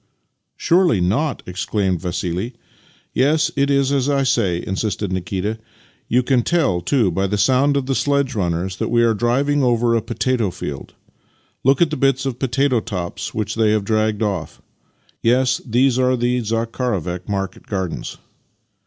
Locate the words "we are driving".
8.89-9.61